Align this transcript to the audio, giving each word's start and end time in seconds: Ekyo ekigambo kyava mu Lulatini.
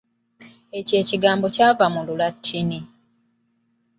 Ekyo 0.77 0.95
ekigambo 1.01 1.45
kyava 1.55 1.85
mu 1.93 2.01
Lulatini. 2.07 2.79